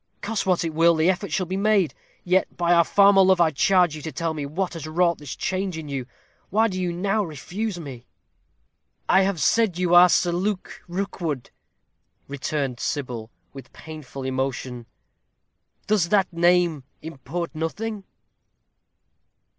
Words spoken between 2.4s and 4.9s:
by our former love, I charge you tell me what has